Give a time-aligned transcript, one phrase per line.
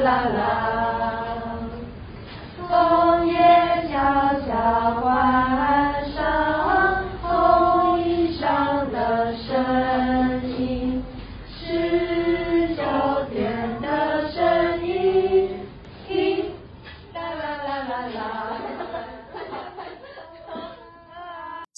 [0.00, 0.67] 啦啦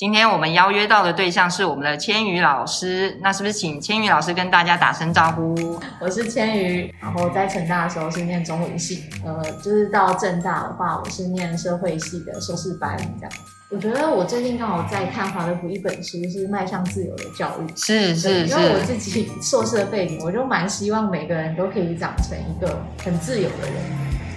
[0.01, 5.79] 今天我们邀约到的对象是我们的千瑜老师，那是不是请千瑜老师跟大家打声招呼？
[6.01, 13.33] 我是千瑜，然后在成大的时候是念中文系，呃，就是到正大的话，我是念社会系的硕士班这样。
[13.69, 23.75] 我觉得我最近刚好在看华德福一本书，是《迈向自由的教育》，是是是，因为我自己硕士的背景，我就蛮希望每个人都可以长成一个很自由的人。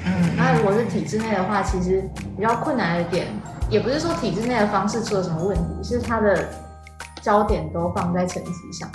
[0.08, 2.04] 嗯，那如果是体制内的话，其实
[2.36, 3.28] 比较困难的点。
[3.74, 6.48] 也不是说体制内的方式出了什么问题，是他的
[7.24, 8.88] 焦点都放在成绩上。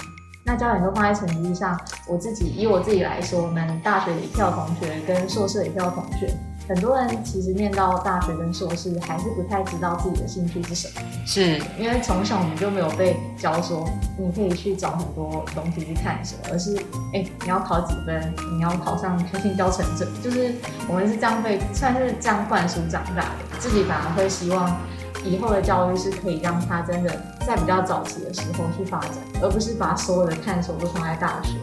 [0.46, 1.76] 那焦点都放在成绩上，
[2.08, 6.32] 我自己以我自己来说，我们大学的一票同学跟硕士的一票同学。
[6.68, 11.00] 很多人其实念到大学跟硕士，还是不太知道自己的兴趣是什么。
[11.26, 13.88] 是因为从小我们就没有被教说，
[14.18, 16.76] 你可以去找很多东西去探索，而是
[17.14, 20.54] 哎、欸，你要考几分，你要考上全勤教程证，就是
[20.86, 23.58] 我们是这样被算是这样灌输长大的。
[23.58, 24.76] 自己反而会希望
[25.24, 27.10] 以后的教育是可以让他真的
[27.46, 31.54] 在比较早期的时候去发展，而不是把所有的探索都放在大学。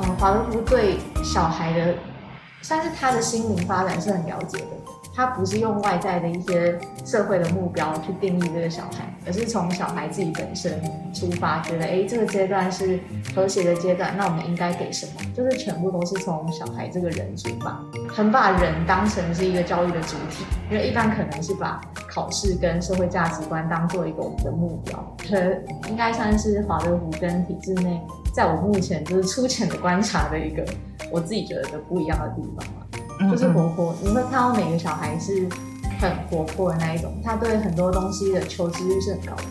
[0.00, 1.94] 嗯，华德福对小孩的。
[2.68, 4.66] 但是他的心灵发展是很了解的，
[5.16, 10.78] 他不是用外在的一些社会的目标去定义这个小孩，而是从小孩自己本身
[11.14, 13.00] 出发，觉得哎，这个阶段是
[13.34, 15.12] 和谐的阶段，那我们应该给什么？
[15.34, 17.82] 就是全部都是从小孩这个人出发，
[18.14, 21.80] 很把人当成是一个教育的主体，因为一般可能是把
[22.10, 25.38] 考试跟社会价值观当做一个我们的目标，可
[25.88, 27.98] 应该算是华德福跟体制内，
[28.34, 30.62] 在我目前就是粗浅的观察的一个。
[31.12, 32.85] 我自己觉得的不一样的地方嘛，嗯嗯，
[33.30, 33.94] 就是活泼。
[34.02, 35.48] 你会看到每个小孩是
[36.00, 39.44] 很活泼的那一种，他对很多东西的求知欲是很高的。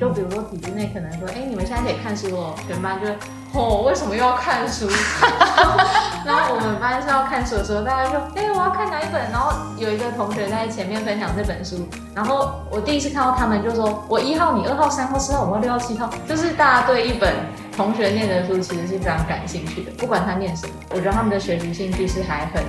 [0.00, 3.16] 就比如说体制内可能说，哎、欸，你们现在可以看书哦，全班就会，
[3.52, 4.88] 哦，为什么又要看书？
[6.26, 9.30] 然后我们班是要看书的时候，大家说，哎、欸，我要看哪一本？
[9.30, 11.86] 然后有一个同学在前面分享这本书，
[12.16, 17.32] 然后我第一次看到他们就说，我一号，你二号、三号、四号、五号、六号、七号，就是大家对一本
[17.76, 22.64] 同学念的书其实是非常感兴趣的，不管他念什么，我觉得他们的学习兴趣是还很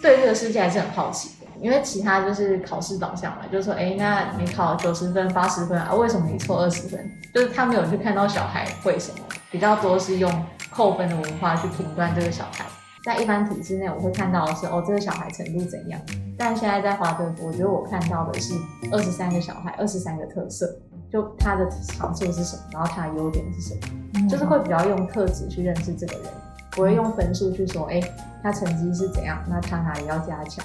[0.00, 1.46] 对这个世界还是很好奇的。
[1.60, 7.10] 因为其他就是考试导向嘛，就是说，哎，那你考九十分、八十分啊，为什么你错二十分？
[7.34, 12.64] 就是他没有去看到小孩会什么，比较多是用扣分的文化去评断这个小孩。
[13.04, 16.00] 在一般体制内，我会看到的是，哦，这个小孩程度怎样？
[16.38, 18.54] 但现在在华德福，我觉得我看到的是
[18.90, 20.66] 二十三个小孩，二十三个特色，
[21.12, 21.68] 就他的
[21.98, 23.80] 长处是什么，然后他的优点是什么，
[24.14, 26.24] 嗯、就是会比较用特质去认识这个人，
[26.70, 28.00] 不会用分数去说，哎，
[28.42, 30.64] 他成绩是怎样，那他哪里要加强？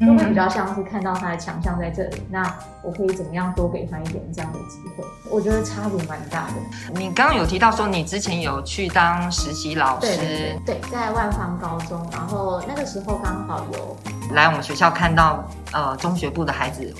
[0.00, 2.42] 都会比较像是看到他的强项在这里，那
[2.82, 5.04] 我可以怎么样多给他一点这样的机会？
[5.30, 6.54] 我觉得差别蛮大的。
[6.98, 13.96] 你刚刚有提到说你之前有去当实习老师，对在万方高中，然后那个时候刚好有
[14.34, 16.92] 来我们学校看到呃中学部的孩子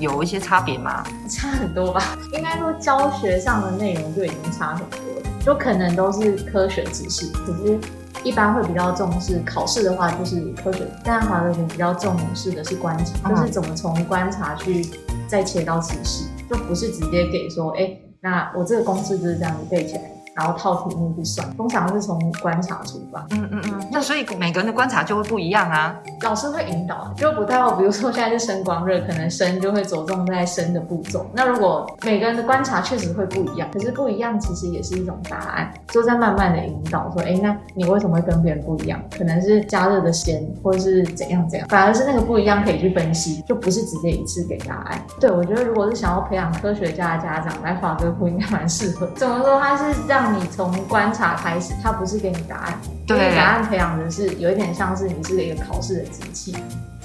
[0.00, 1.04] 有一些差别吗？
[1.28, 2.02] 差很多吧，
[2.32, 5.09] 应该说教学上的内容就已经差很多了，
[5.44, 7.78] 就可能都是科学知识，只是。
[8.22, 14.86] 一般会比较重视考试的话，就是科学；但华德福比较重视的是观察，就是怎么从观察去
[15.26, 20.02] 再切到知识，就不是直接给说，哎，那我这个公式就是这样子背起来。
[20.34, 23.26] 然后套题目去算，通常是从观察出发。
[23.30, 23.88] 嗯嗯嗯。
[23.90, 25.98] 那所以每个人的观察就会不一样啊。
[26.22, 27.72] 老师会引导，就不太好。
[27.72, 31.26] 比如说现在是声光热，可能声就会着重在声的步骤。
[31.34, 39.00] 那如果每个人的观察确实会不一样，可是不一样其实也是一种答案，就在慢慢的引导说，哎，那你为什么会跟别人不一样？
[39.16, 41.68] 可能是加热的先，或者是怎样怎样。
[41.68, 45.02] 反而是那个不一样可以去分析，就不是直接一次给答案。
[45.18, 49.06] 对，我觉得如果是想要培养科学家的家长来华德福应该蛮适合。
[49.16, 49.60] 怎么说？
[49.60, 56.56] 他是让你从观察开始，它不是给你答案，对，给你答案培养的是有一点像是你是一个考试的机器，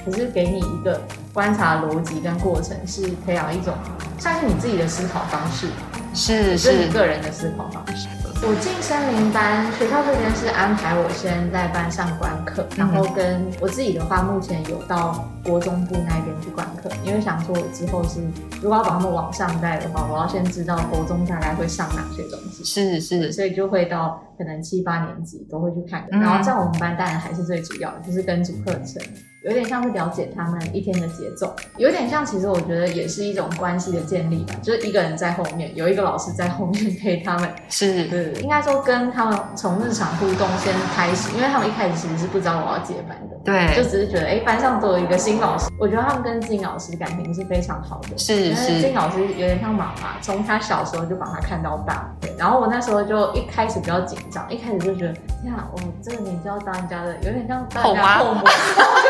[0.04, 1.02] 可是给你一个
[1.34, 3.74] 观察逻辑跟过程，是培养一种
[4.20, 5.68] 像是你自己的思考方式，
[6.14, 8.08] 是是你个人的思考方式。
[8.48, 18.20] 我进森林班，学校这边是安排我先在班上观课，然后跟我自己的话，目前有到国中部那边去观课，因为想说我之后是
[18.62, 22.64] 如果要把他们往上带的话，我要先知道国中大概会上哪些东西。
[22.64, 26.16] 是是，所以就会到可能七八年级都会去看的。
[26.16, 29.02] 然后在我们班当然还是最主要的，就是跟主课程。
[29.46, 55.14] 有点像是了解他们一天的节奏，有点像，其实我觉得也是一种关系的建立吧，就是一个人在后面，有一个老师在后面陪他们，是，对，应该说跟他们从日常互动先开始，因为他们一开始其实是不知道我要接班的，对，就只是觉得哎、欸，班上都有一个新老师，我觉得他们跟金老师感情是非常好的，是是，金老师有点像妈妈，从他小时候就把他看到大，对，然后我那时候就一开始比较紧张，一开始就觉得
[55.44, 58.42] 天啊，我这个年纪要当人家的，有点像当人家后母，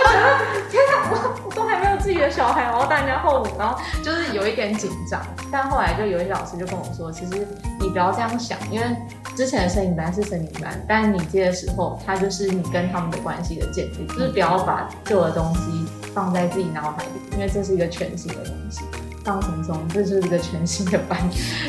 [0.72, 1.10] 天哪。
[1.12, 5.22] 我我都还没有自己的小孩，我要当人家后母，然后就是有一点紧张。
[5.52, 7.48] 但后来就有一些老师就跟我说，其实
[7.80, 8.88] 你不要这样想，因为
[9.36, 18.82] 之前的摄影班是摄影班，但你接的时候，它就是你跟他们的关系的建立，就是不要把旧的东西放在自己脑海里，因为这是一个全新的东西。
[19.24, 21.20] 放轻松，这是一个全新的班，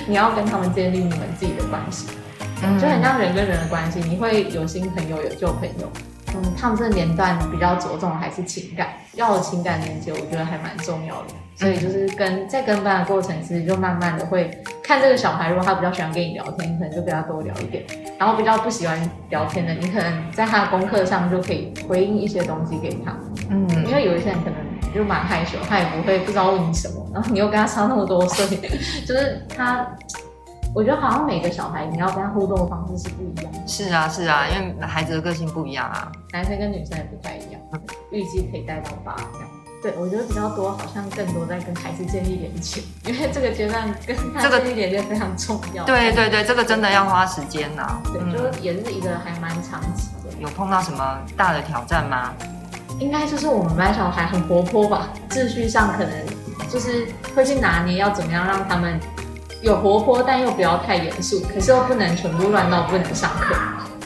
[0.06, 2.06] 你要跟他们建立你们自己的关系，
[2.80, 5.90] 就很像人跟人的关系，你会有新朋友，有旧朋友。
[6.36, 11.28] 嗯，他们这个年段比较着重的还是情感，要有情感连接，我觉得还蛮重要的。
[11.58, 14.50] 所以就是跟在跟班的过程，其实就慢慢的会
[14.82, 17.82] 看这个小孩，如果他比较喜欢跟你聊天，你可能就跟他多聊一点；
[18.18, 19.00] 然后比较不喜欢
[19.30, 23.16] 聊天的，你可能在他的功课上就可以回应一些东西给他。
[23.48, 28.46] 嗯，因为有一些人可能就蛮害羞，他也不会不知道问你什么，然后你又跟他差那么多岁，
[29.06, 29.86] 就是他。
[30.76, 33.58] 我觉得好像每个小孩你要跟他互动的方式是不一样的。
[33.66, 37.58] 是啊，是啊，因为孩子的个性不一样啊，男生跟女生也不太一样。
[38.10, 39.48] 预计可以带到八这样。
[39.82, 45.82] 对，我觉得比较多，好像更多在跟孩子建立连接，因为这个阶段跟他建立连接非常重要。
[45.84, 47.98] 对对对，这个真的要花时间呐。
[48.12, 50.30] 对，就也是一个还蛮长期的。
[50.38, 52.34] 有碰到什么大的挑战吗？
[52.98, 56.12] 应该就是我们班小孩很活泼吧，秩序上可能
[56.68, 59.00] 就是会去拿捏要怎么样让他们。
[59.66, 63.52] 有活泼，但又不要太严肃，可是又不能全部乱到不能上课，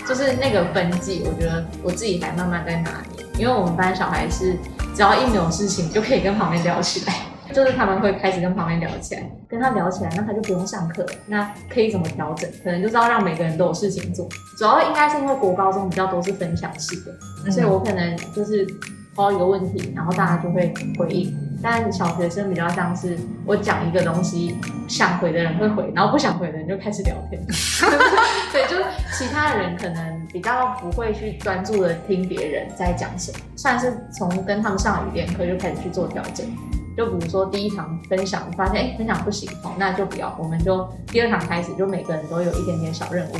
[0.08, 3.26] 就是那个分际，我觉得我自己还慢慢在拿捏。
[3.38, 4.56] 因为我们班小孩是
[4.94, 7.14] 只要一没有事情就可以跟旁边聊起来，
[7.52, 12.50] 就是他们会开始跟旁边聊起来，跟他聊起来，那他就不用上课，那可以怎么调整？
[12.64, 14.26] 可能就是要让每个人都有事情做。
[14.56, 16.96] 主要应该是因为国高中比较多是分享式
[17.44, 18.66] 的，所以我可能就是
[19.14, 21.49] 抛一个问题，然后大家就会回应。
[21.62, 24.56] 但小学生比较像是我讲一个东西，
[24.88, 27.40] 想回的人会回，然后不想回的人就开始聊天。
[28.52, 36.46] 对，就是其他人可能比较不会去专注的听别人在讲什么，算是从跟他们上语言课就开始去做调整。
[36.96, 43.36] 就比如说第一堂分享，发现哎、欸、分享不行，好，那就不要，我们就第二堂开始，就每个人都有一点点小任务，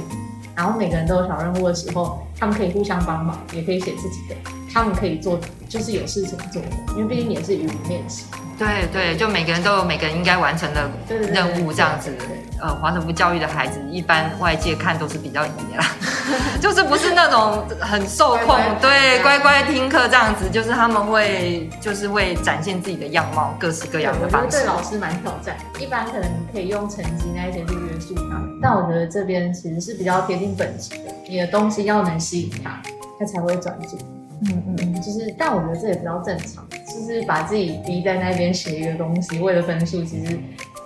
[0.55, 4.60] 然后每个人都有小任务的时候，他们可以互相帮忙，也可以写自己的。
[4.73, 5.39] 他们可以做，
[5.69, 6.63] 就是有事情做，
[6.97, 8.25] 因为毕竟也是语文练习。
[8.59, 12.15] 对对，就每个人都有每个人应该完成的任务这样子。
[12.61, 15.87] 呃，华德福教育的孩子，一般外界看都是比较野啦，
[16.61, 24.59] 就是不是那种很受控，对，乖乖听课这样子，就是他们会就是会展现自己的样貌，各式各样的方式。
[24.59, 32.79] 对老师蛮挑战，一般可能可以用成绩那一些去约束他们，但我觉得这边其实是比较贴近本质的，你的东西要能吸引他，
[33.19, 33.99] 他才会专注。
[34.43, 40.39] 嗯嗯嗯，就是，但我觉得这也比较正常，就是把自己逼在那边写一个东西，为了分数，其实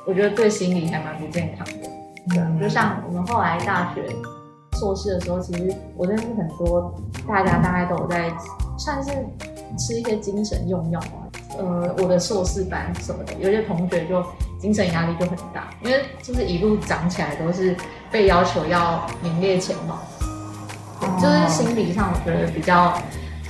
[0.06, 1.88] 我觉得对心理还蛮不健康的。
[2.30, 4.02] 对，就像我们后来大学
[4.72, 6.92] 硕士的时候，其实我认识很多
[7.28, 8.32] 大家大概都有在
[8.76, 9.10] 算是
[9.78, 11.22] 吃一些精神用药啊。
[11.56, 14.20] 呃，我的硕士班什么的，有些同学就
[14.58, 17.76] 精神压力就很大，因为就是一路长起来都是
[18.10, 20.00] 被要求要名列前茅，
[21.20, 23.00] 就是心理上我觉得比较。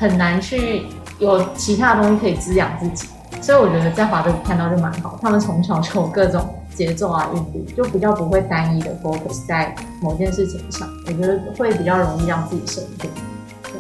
[0.05, 0.83] 很难去
[1.19, 3.09] 有其他的东西可以滋养自己，
[3.41, 5.19] 所以我觉得在华德看到就蛮好。
[5.23, 10.87] 他们从小就有各种节奏啊、韵律，就比较不会单一的 focus 在某件事情上。
[11.07, 13.11] 我觉得会比较容易让自己生病。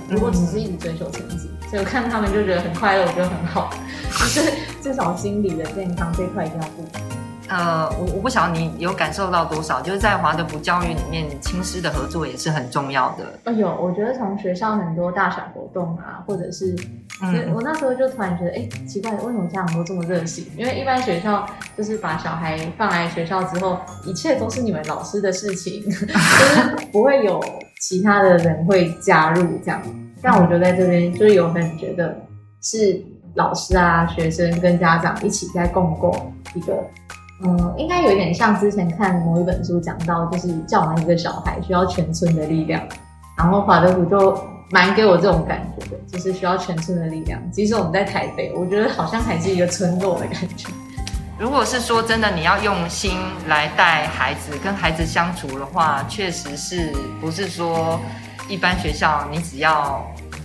[0.09, 3.71] 如果只是一直追求成绩，所以我看他们就觉得很快乐，我觉得很好。
[4.11, 4.53] 就是
[4.83, 7.14] 至少心理的健康这块一定要顾。
[7.49, 13.25] 呃，我我不晓得你有感受到多少，就是在华德福教育里面，亲师的合作也是很重要的。
[13.45, 16.75] 哎呦，我觉得从学校很多大小活动啊，或者是，
[17.23, 20.47] 嗯，我那时候就突然觉得，哎、欸，奇怪，为什么家长都这么热心？
[20.57, 21.47] 因为一般学校
[21.77, 26.07] 就是把小孩放来学校之后，一切都是你们老师的事情， 就是
[26.91, 27.39] 不会有
[27.81, 29.83] 其他的人会加入这样。
[30.23, 32.17] 但我觉得在这边就是有很觉得
[32.63, 36.83] 是老师啊、学生跟家长一起在共构一个。
[37.47, 42.83] 嗯，应该有一点像之前看某一本书讲到，就是教完一个小孩需要全村的力量，
[43.37, 44.39] 然后华德福就
[44.71, 47.39] 蛮给我这种感觉的，就是需要全村的力量。
[47.51, 50.69] 即使我们在台北，我觉得好像还是一个村落的感觉。
[51.39, 58.01] 如果是说真的，你要用心来带孩子，跟孩子相处的话，确实是不是说
[58.49, 60.03] 一般学校你只要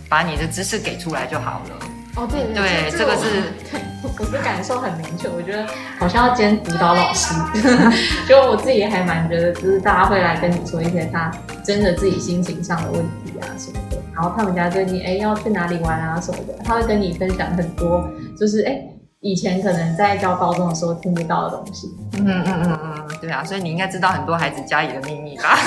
[0.09, 1.75] 把你的知识给出来就好了？
[2.15, 3.79] 哦，对对，对，这个是，对，
[4.19, 5.27] 我的感受很明确。
[5.29, 5.65] 我觉得
[5.97, 7.33] 好像要兼辅导老师，
[8.27, 11.31] 就我自己还蛮觉得，就是大家会来跟你说一些他
[11.63, 18.07] 真的自己心情上的问题啊什么的，然后他们家最近哎要去哪里玩啊什么的，他会跟你分享很多，
[18.38, 18.81] 就是哎。
[19.21, 25.57] 以前可能在教高中的时候听不到的东西，嗯嗯嗯嗯，对啊，所以你应该知道很多孩子家里的秘密吧？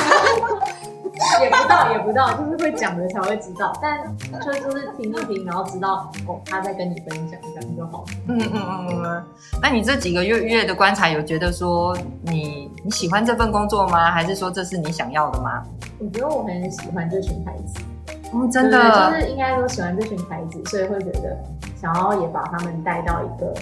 [1.42, 4.00] 也不知道，也不知道，就是会讲的才会知道，但
[4.40, 8.04] 就就是听一听，然后知道哦，他在跟你分享，这样就好。
[8.28, 9.24] 嗯嗯嗯嗯，
[9.60, 14.10] 那你这几个月月的观察，有觉得说你你喜欢这份工作吗？
[14.10, 15.62] 还是说这是你想要的吗？
[15.98, 17.80] 我觉得我很喜欢这群孩子，
[18.32, 21.36] 哦，真的，就是应该说喜欢这群孩子，所以会觉得。
[21.82, 23.52] 想要也把他们带到一个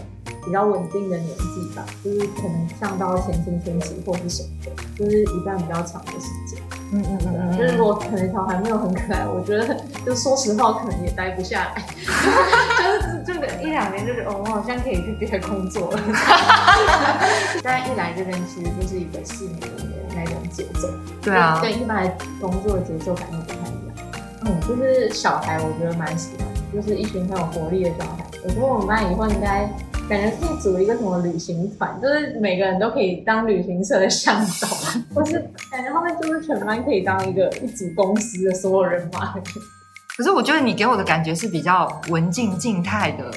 [0.44, 6.62] 比较稳定的年纪吧，就是可能上到前青天期或是什么的，就是一段比较长的时间。
[6.92, 7.58] 嗯嗯嗯嗯。
[7.58, 11.82] 就是如果可能小孩没有很可爱，我觉得就说实话，可能也待不下来。
[11.96, 16.00] 就是这个一两年，就是哦，我好像可以去别的工作了。
[17.62, 19.66] 但一来这边其实就是一个四年的
[20.14, 20.88] 那种节奏。
[21.22, 21.58] 对啊。
[21.62, 23.94] 跟一般工作的节奏感又不太一样。
[24.46, 26.46] 嗯，就是小孩，我觉得蛮喜欢。
[26.72, 29.68] 就是一群很有活力的小孩，我觉得我们班以后应该
[30.10, 34.68] 感觉可以组一个什么旅行团，就是每个人都可以当旅行社的向导，
[35.14, 35.38] 或是
[35.70, 39.32] 感觉后面就是全班可以当一个一组公司的所有人嘛。
[40.18, 43.30] 可是我觉得你给我的感觉是比较文静静态的，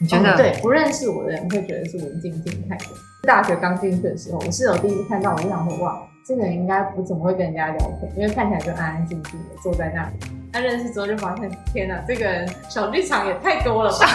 [0.00, 0.32] 你觉得？
[0.32, 2.86] 哦、对，不认识我的人会觉得是文静静态的。
[3.22, 10.39] 大学刚进去的时候，我室友第一次看到我就想说，哇，这个人应该不怎么会跟人家聊天，因为看起来就安安静静的坐在那里。
[10.52, 14.06] 他认识之后就发现，天哪，这个人小剧场也太多了吧！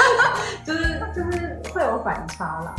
[0.64, 2.74] 就是就是会有反差啦。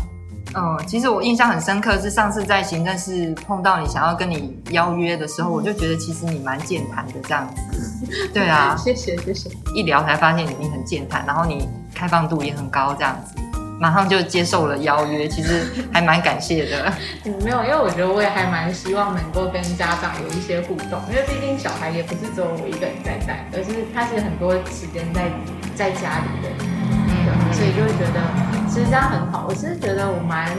[0.53, 8.29] 嗯，其实我印象很深刻是上次在行政室碰到你，想要跟你邀约的时候，嗯、我就觉得其实你蛮健谈的这样子。
[8.33, 9.49] 对啊，谢谢谢谢。
[9.73, 13.40] 一聊才发现你很健谈，然后你开放度也很高这样子。
[13.81, 16.93] 马上就接受了邀约，其实还蛮感谢的。
[17.25, 25.31] 嗯，没有，因为我觉得我也还蛮希望能够跟家长有一些互动，因为毕竟小孩也不是只有我一个人在带，而是他其实很多时间在
[25.75, 28.21] 在家里的，嗯，所以就会觉得
[28.69, 29.47] 其实这样很好。
[29.49, 30.55] 我其实觉得我蛮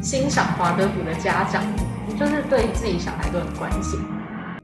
[0.00, 1.60] 欣赏华德福的家长，
[2.16, 3.98] 就是对自己小孩都很关心。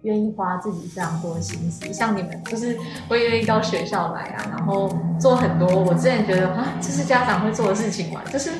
[0.06, 4.88] 愿意花自己非常多的心思，像你们就是会愿意到学校来啊，然后
[5.20, 8.52] 做很多我之前觉得啊，这是家长会做的事情嘛，就是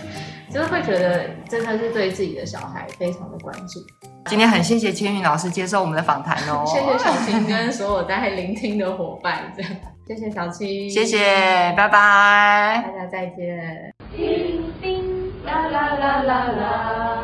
[0.50, 3.80] 就是会觉得真的是对自己的小孩非常的关注。
[4.26, 9.70] 今天很谢谢千云老师接受我们的访谈哦， 谢谢小青跟所有在聆听的伙伴，这样。
[10.08, 13.92] 谢谢小青，谢谢，拜拜，大家再见。
[14.16, 17.15] 叮叮啦啦啦啦啦，